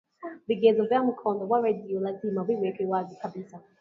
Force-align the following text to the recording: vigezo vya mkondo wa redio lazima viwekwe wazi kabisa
vigezo 0.47 0.83
vya 0.85 1.03
mkondo 1.03 1.47
wa 1.49 1.61
redio 1.61 1.99
lazima 1.99 2.43
viwekwe 2.43 2.85
wazi 2.85 3.15
kabisa 3.15 3.59